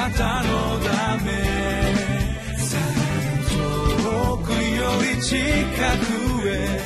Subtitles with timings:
[0.00, 1.30] なたのため。
[4.02, 6.79] 遠くより近くへ。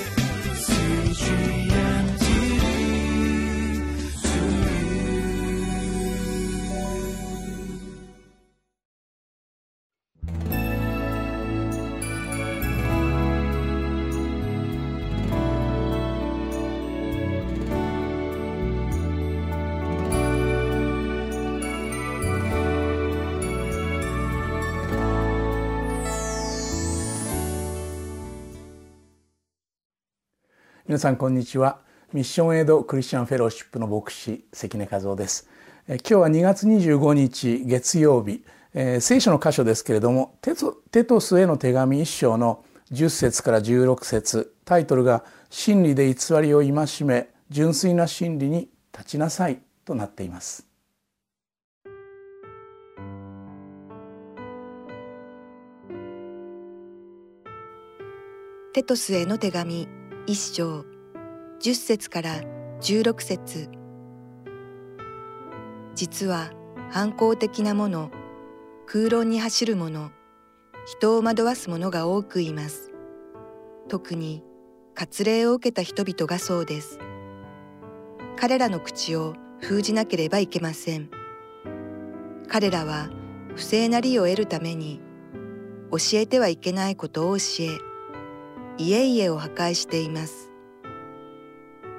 [30.95, 31.81] 皆さんこんにちは。
[32.13, 35.49] ミッションエイドクリスチャンフェローシップの牧師関根和夫です。
[35.89, 38.45] 今日は2月25日月曜日、
[38.75, 44.55] えー、聖書の箇所ですけれどもテトテトスへの手紙一章の10節から16節。
[44.65, 49.59] タイトルが真理で偽りを戒め純粋な真理に立ちなさい。
[49.85, 50.65] となっています。
[58.73, 59.89] テトスへの手紙
[60.27, 60.94] 一章。
[61.65, 62.43] 十節から
[62.83, 63.71] 十六節。
[65.95, 66.51] 実は
[66.91, 68.11] 反抗的なもの
[68.85, 70.13] 空論に走る者
[70.85, 72.93] 人を惑わす者が多くいます。
[73.89, 74.45] 特に
[74.95, 76.99] 割礼を受けた人々がそうです。
[78.37, 81.09] 彼らの口を封じなければいけません。
[82.47, 83.09] 彼らは
[83.55, 85.01] 不正な利を得るために
[85.91, 87.79] 教えてはいけないことを教え
[88.77, 90.54] 家々を破壊しています。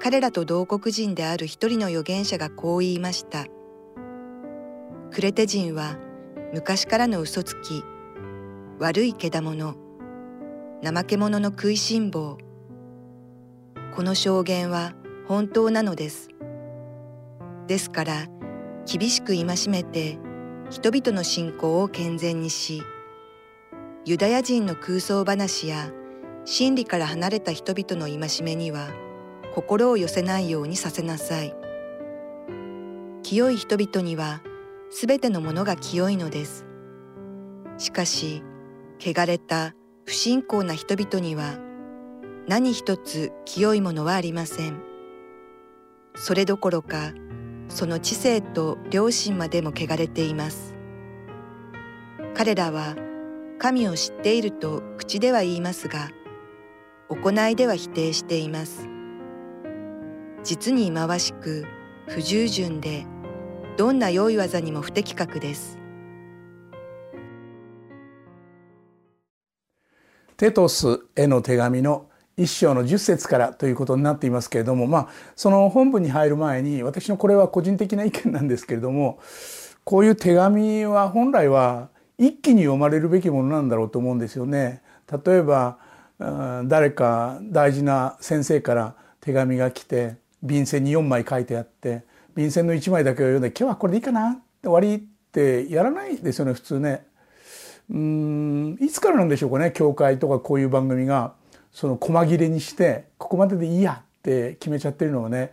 [0.05, 3.47] 彼らと同国人である一人の預言者がこう言いました。
[5.11, 5.97] クレテ人は
[6.53, 7.83] 昔からの嘘つき、
[8.77, 9.73] 悪いけだもの、
[10.83, 12.37] 怠け者の食いしん坊。
[13.95, 14.93] この証言は
[15.27, 16.29] 本当なのです。
[17.65, 18.27] ですから、
[18.85, 20.19] 厳しく戒めて
[20.69, 22.83] 人々の信仰を健全にし、
[24.05, 25.89] ユダヤ人の空想話や
[26.43, 29.04] 真理から離れた人々の戒めには
[29.55, 31.55] 心を寄せないようにさせなさい。
[33.23, 34.41] 清い人々には
[34.89, 36.65] すべてのものが清いのです。
[37.77, 38.43] しかし、
[38.99, 39.73] 汚れた
[40.03, 41.57] 不信仰な人々には
[42.49, 44.81] 何一つ清いものはありません。
[46.15, 47.13] それどころか、
[47.69, 50.75] その知性と良心までも汚れています。
[52.35, 52.97] 彼らは
[53.57, 56.09] 神を知っていると口では言いますが、
[57.07, 58.89] 行いでは否定しています。
[60.45, 61.65] 実に忌まわしく
[62.07, 63.07] 不従順で
[63.77, 65.79] どんな良い技にも不適格です。
[70.37, 72.05] テトスへの手紙の
[72.37, 79.17] 一章の10節からということになっていますけれどもまあその本文に入る前に私のこれは個人的な意見なんですけれども
[79.83, 81.89] こういう手紙は本来は
[82.19, 84.83] 一気に読まれるべきものなんだろうと思うんですよね。
[85.25, 85.79] 例えば
[86.19, 92.03] 誰か大事な先生から手紙が来て便箋に4枚書いてあって
[92.35, 94.99] 便箋の1枚だけを読んで「今日はこれでいいかな?」終わりっ
[95.31, 97.05] てやらないですよね普通ね。
[97.89, 101.33] うんいつからなんでしょうかね教会とかこういう番組が
[101.71, 105.51] その細切れにしてここまででいいやって決めちゃってるのはね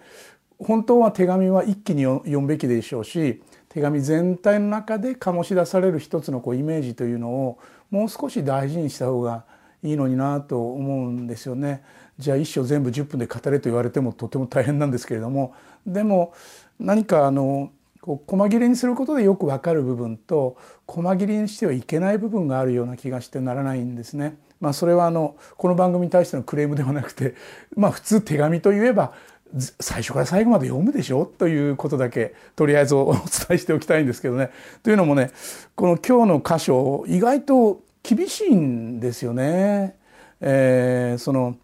[0.58, 7.58] 本当は手紙は一気に読むべきでしょうし手紙全体の中で醸し出される一つのこうイメージというのを
[7.90, 9.44] もう少し大事にした方が
[9.82, 11.82] いいのになと思うんですよね。
[12.22, 15.54] じゃあ一生全部10分で語れと言われてもとても大変なんですけれども
[15.86, 16.32] でも
[16.78, 20.56] 何かあのこう細切れにすることでよくわかる部分と
[20.86, 24.38] 細切れにしてはいけない部分があるような気がしてならないんですね。
[24.60, 27.34] まあ、それはあのこの番組に対してのクレームではなくて、
[27.76, 29.12] まあ、普通手紙といえば
[29.80, 34.50] 最初から最後まで読むでしょということだけとりあえず お伝えしておきたいんですけどね。
[34.82, 35.30] というのもね
[35.74, 39.96] この今日の箇所意外と厳しいんですよね。
[40.40, 41.56] えー、その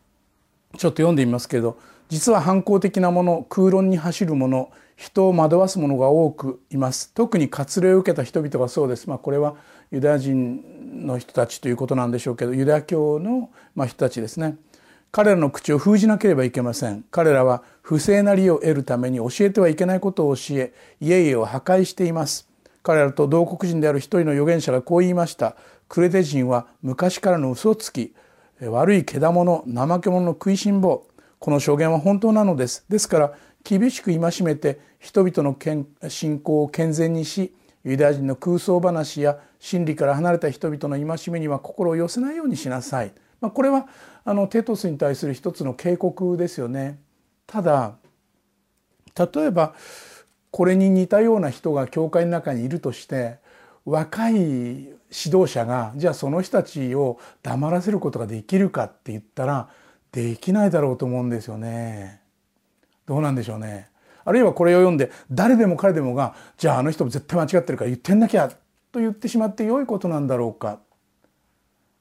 [0.77, 7.13] ちょっと読んでみますけど実は反抗的なもの空論に走るもの人を惑わす者が多くいます。
[7.15, 9.55] 特に割礼を受けた人々がそうです、まあ、これは
[9.93, 13.51] ユダヤ人の人たちということなんでしょうけどユダヤ教の
[13.87, 14.57] 人たちですね。
[15.11, 17.05] 彼らの口を封じなければいけません。
[17.11, 22.49] 彼らは不正な利を得るために教えてはいけないことを教え家々を破壊しています。
[22.83, 25.57] 彼らと同国人である一人の預言者がこう言いました。
[25.89, 28.15] クレテ人は昔からの嘘つき
[28.61, 31.07] 悪いけだもの怠け者の食いしん坊。
[31.39, 32.85] この証言は本当なのです。
[32.89, 33.33] ですから
[33.63, 35.57] 厳しく戒めて人々の
[36.09, 43.87] 信仰を健全にしユダヤ人の空想話や真理から離れた人々の戒めには心を寄せないようにしなさい、まあ、これは
[44.25, 46.99] あのテトスに対する一つの警告ですよね。
[47.47, 47.95] ただ
[49.17, 49.75] 例えば
[50.51, 53.39] これに似たような人が教会の中にいるとして
[53.91, 59.69] 若い指導者がじゃあその人たちを黙らせることができるかって言ったら
[60.13, 62.21] できないだろうと思うんですよね。
[63.07, 63.89] どうなんでしょうね。
[64.25, 68.51] あるいはこれを読んで誰でも彼でもがじゃああの人も絶対間違ってるから言ってんなきゃ
[68.93, 70.81] と言ってしまって良いことなんだろうか。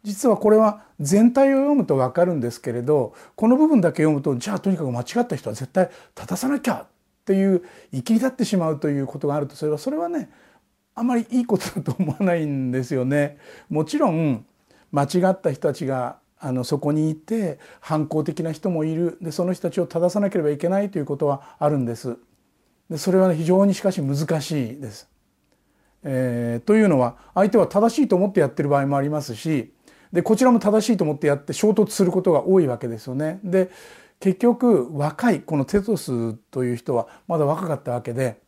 [0.04, 6.88] 実はこれは全体を読むと分かるんですけれどこの部分だけ読むとじゃあとにかく間違った人は絶対立たさなきゃっ
[7.26, 10.30] ていう生きり立ってしまうということがあるとすればそれはね
[10.98, 13.38] あまりいいことだと思わないんですよね。
[13.70, 14.46] もちろん
[14.92, 22.18] 間違った人たちがあのそこにいて反抗的な人もいるでその人たちを正さなければいけないということはあるんです。
[22.90, 25.08] でそれは、非常にしかし難しいです。
[26.04, 29.74] えー、というのは相手は正しいと思ってやってる場合もありますし
[30.14, 33.40] でこちらも正しいと思ってやって衝突することが多いわけですよね。
[33.44, 33.70] で
[34.20, 38.42] 結局若いこのテトスという人はまだ若かったわけで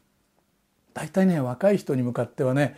[0.99, 2.75] 大体ね若い人に向かってはね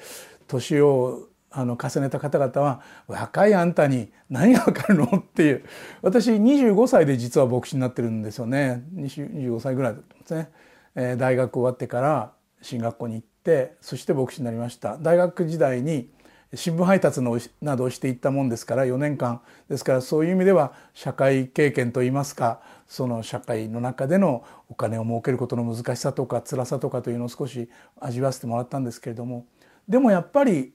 [0.47, 5.63] 年をあの重ねた方々は「若いあんたに何がわかるの?」っていう
[6.03, 10.49] 私25歳で実は牧師になってるんですよね25歳ぐらいだったんですね。
[10.93, 14.97] えー、大学終わってから進学校に行ってそして牧師になりました。
[14.99, 16.11] 大学時代に
[16.53, 19.41] 新聞配達のなどをしていったもんですから4年間。
[19.69, 27.69] ですからそういう意味では社会経験といいますかその社会の中でのお金を儲けることの難しさとか辛さとかというのを少し
[28.01, 29.45] 味わわせてもらったんですけれども。
[29.87, 30.73] でもやっぱり、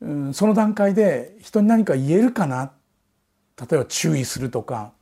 [0.00, 2.72] うん、その段階で人に何か言えるかな？
[3.60, 4.92] 例えば注意するとか、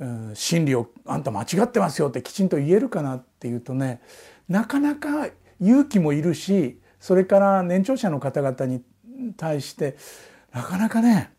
[0.00, 3.16] うん、真理をあんた間違ってますよってきちんと言えるかな？
[3.16, 4.00] っていうとね
[4.48, 5.28] なかなか
[5.60, 8.82] 勇気もいるしそれから年長者の方々に
[9.36, 9.96] 対して
[10.52, 11.32] なかなかね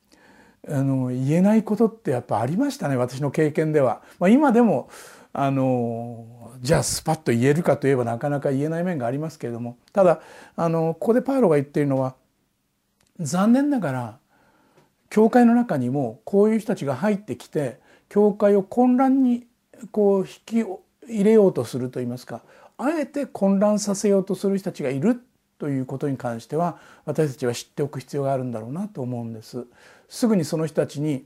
[0.68, 4.02] あの言えないことってやっぱありましたね私の経験では。
[4.20, 4.90] まあ、今でも
[5.34, 10.22] あのじゃあスパッと言えるかといえばなかなか言えない面がありますけれどもただ
[10.56, 12.16] あのここでパウロが言っているのは
[13.20, 14.18] 残念ながら
[15.10, 17.80] 教会の中にもこういう人たちが入ってきて
[18.10, 19.46] 教会を混乱に
[19.92, 20.66] こう引き
[21.08, 22.42] 入れようとするといいますか
[22.78, 25.22] あえて混乱させようとする人たちがいる
[25.62, 29.68] ということに関しては私たちは知っておく必要があるんだろうなと思うんです。
[30.10, 31.24] すぐにその人たちに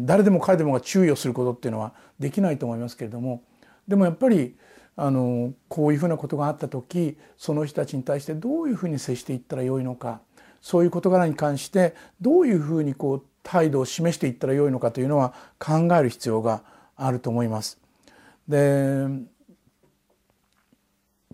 [0.00, 3.42] 誰でも彼でもが注意をすることっていうのはできないと思いますけれども
[3.88, 4.54] でもやっぱり
[4.96, 10.20] あのこういうふうなことがあった時その人たちに対してどういうふうに接していったらよいのか
[10.60, 16.62] そういう事柄に関してどういうふうにこう態度を示していったらよいのかというのは考える必要が
[16.96, 17.80] あると思います。
[18.46, 19.06] で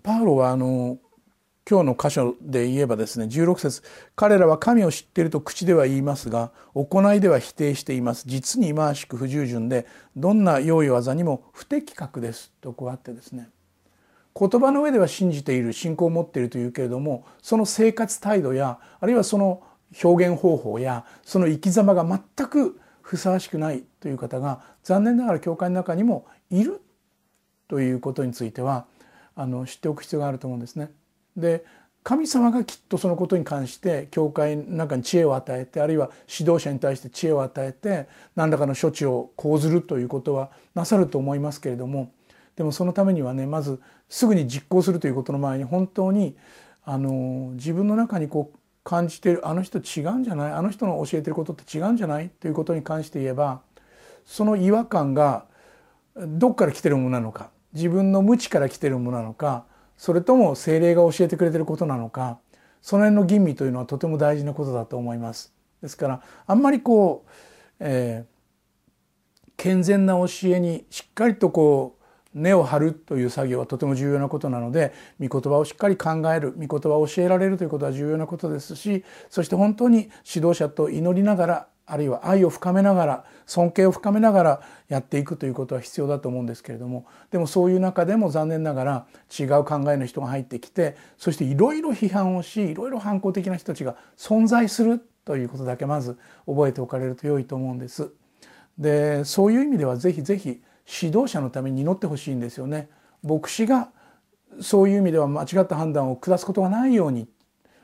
[0.01, 0.97] パウロはあの
[1.69, 3.83] 今日の箇所で言えばですね16節
[4.15, 8.23] 彼らは神を知っていると口では言いますが行いでは否定しています。
[8.25, 9.85] 実に忌まわしく不従順で
[10.15, 12.53] どんな用意技にも不適格です。
[12.61, 13.49] とこうあってですね。
[14.39, 19.61] 言葉の上では信じている信仰を持っているというけれどもその生活態度やあるいはその
[20.01, 26.81] 表現方法やその生き様が全くふさわしくないという方が残念ながら教会の中にもいる
[27.67, 28.85] ということについては
[29.35, 30.91] あの知っておく必要があると思うんですね。
[31.37, 31.63] で
[32.03, 42.11] 神様がきっとそのことに関して教会の中に知恵を与えてあるいは指導者に対して知恵を与えて何らかの処置を講ずるということはなさると思いますけれども
[42.55, 46.35] でもそのためにはねまずすぐに実行するということの前に本当に
[46.85, 53.59] あの自分の中にこう感じているあの人違うんじゃないあの人の教えてることって違うんじゃないということに関して言えば
[54.25, 55.43] その違和感が
[56.15, 59.65] どっから来てるものなのか自分の無知から来てるものなのか
[59.97, 62.39] それとも精霊が教えてくれてることなのか
[62.81, 65.53] その辺の吟味というのはとても大事なことだと思います。
[65.81, 67.31] ですからあんまりこう、
[67.79, 89.07] えー、健全な教えにしっかりとこう根を張るという作業はとても重要なことなので御言葉をしっかり考える御言葉を教えられるということは重要なことですしそして本当に指導者と祈りながらあるいは愛を深めながら尊敬を深めながらやっていくということは必要だと思うんですけれどもでもそういう中でも残念ながら
[89.39, 98.11] 違う考えの人が入ってきてそしていろいろ批判をしいろいろ反抗的な人たちが存在するということだけまず覚えておかれると良いと思うんです。
[98.77, 100.61] でそういう意味ではぜひぜひ
[101.01, 102.89] 指導者のために祈ってほしいんですよね。
[103.23, 103.89] 牧師が
[104.61, 107.27] そういう意味では間違った判断を下すことがないように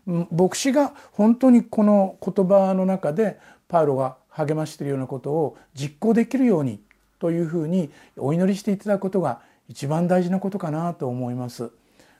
[0.05, 3.39] 牧師が本当にこの言葉の中で
[3.73, 6.79] パウロが励ましているようなことを実行できるように
[7.17, 11.71] というふうにお祈りしていただくことが一番大事なことかなと思います。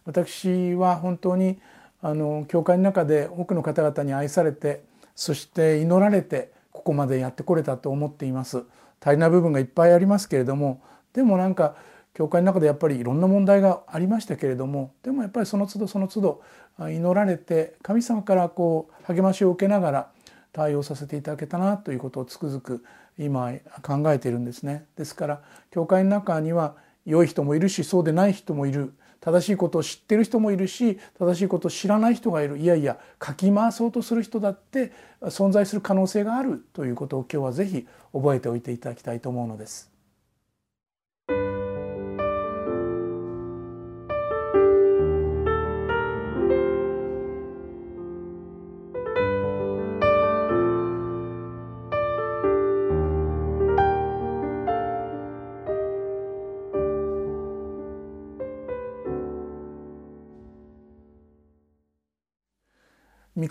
[0.04, 1.60] 私は本当に
[2.02, 4.84] あの教会の中で多くの方々に愛されて
[5.16, 8.64] そして祈られてここまでやってこれたと思っています。
[9.00, 10.82] 足りない部分がいっぱいありますけれども
[11.14, 11.76] でもなんか
[12.16, 16.42] 教会の中でやっぱりいろんな問題がありましたけれどもでもやっぱりその都度その都度
[16.80, 20.08] 祈られて神様からこう励ましを受けながら
[20.54, 22.86] 対応させていただけたなということをつくづく
[23.18, 24.86] 今考えているんですね。
[24.96, 25.42] ですから
[25.72, 34.92] 教会の中には良い人もいるしそうでない人もいる正しいことを知ってる人もいるし正しいことを知らない人がいるいやいやかき回そうとする人だって
[35.22, 39.93] 存在する可能性があるということを今日は是非覚えておいていただきたいと思うのです。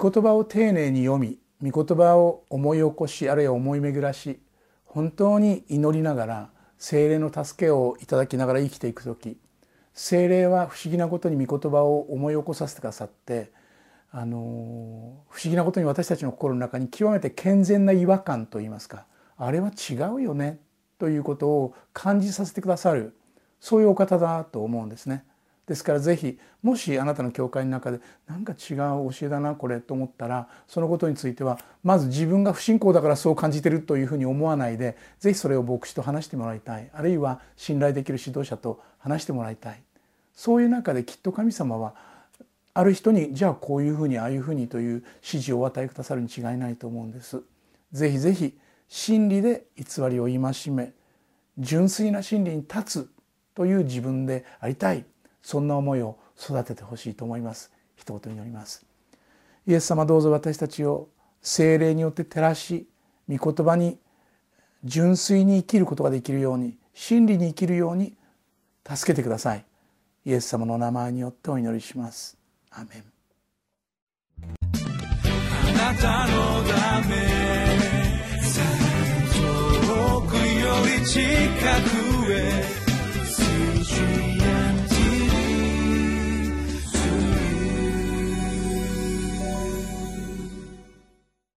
[0.03, 4.41] 御言葉を丁寧に読み御言葉を思い起こしあるいは思い巡らし
[4.85, 9.39] 本当に祈りながら精霊の助けをいただきながら生きていく時
[9.95, 13.53] 精霊は不思議なことに御言葉を思い起こさせてくださって
[14.11, 19.07] あの不思議なことに私たちの心の中に極めて健全な違和感といいますか
[19.37, 20.59] あれは違うよね
[20.99, 23.17] ということを感じさせてくださる
[23.61, 25.25] そういうお方だと思うんですね。
[25.73, 28.77] ですから是非もしあなたの教会の中で何か違う
[29.11, 36.91] 教えだなこれと思ったらそのことについてはまず自分が不信仰だからそう感じてるというふうに思わないで是非それを牧師と話してもらいたい。
[36.93, 39.83] あるいは信頼できる指導者と話してもらいたい。
[40.35, 41.95] そういう中できっと神様は
[42.75, 47.43] ある人にじゃあこういうふうにああいうふうにという指示をお与えくださるに違いないと思うんです。
[47.93, 50.93] ぜひぜひ真理で偽りを戒め
[51.57, 53.11] 純粋な真理に立つ
[53.55, 55.07] という自分でありたい。
[55.43, 57.73] そんな思いを育ててほしいと思います。
[57.97, 58.85] 一言に祈ります。
[59.67, 61.09] イエス様どうぞ私たちを
[61.41, 62.87] 精霊によって照らし
[63.29, 63.99] 御言葉に
[64.85, 68.17] 純粋に生きることができるように真理に生きるように
[68.89, 69.65] 助けてください。
[70.25, 72.37] イエス様の名前によってお祈りします。
[72.71, 73.05] アメン。
[75.23, 77.17] あなたのため
[79.33, 80.41] 遠くよ
[81.01, 81.21] り近
[82.09, 82.12] く